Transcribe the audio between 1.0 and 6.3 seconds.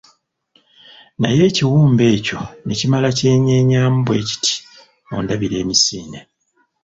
Naye ekiwumbe ekyo ne kimala kyenyeenyamu bwe kiti ondabira emisinde.